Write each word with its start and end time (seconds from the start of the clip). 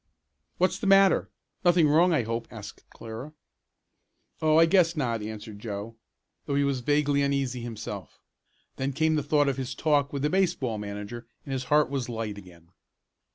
"What's 0.57 0.79
the 0.79 0.87
matter; 0.87 1.29
nothing 1.63 1.87
wrong 1.87 2.11
I 2.11 2.23
hope?" 2.23 2.47
asked 2.49 2.89
Clara. 2.89 3.33
"Oh, 4.41 4.57
I 4.57 4.65
guess 4.65 4.97
not," 4.97 5.21
answered 5.21 5.59
Joe, 5.59 5.95
though 6.47 6.55
he 6.55 6.63
was 6.63 6.79
vaguely 6.79 7.21
uneasy 7.21 7.61
himself. 7.61 8.19
Then 8.77 8.93
came 8.93 9.13
the 9.13 9.21
thought 9.21 9.47
of 9.47 9.57
his 9.57 9.75
talk 9.75 10.11
with 10.11 10.23
the 10.23 10.29
baseball 10.31 10.79
manager 10.79 11.27
and 11.45 11.53
his 11.53 11.65
heart 11.65 11.91
was 11.91 12.09
light 12.09 12.39
again. 12.39 12.69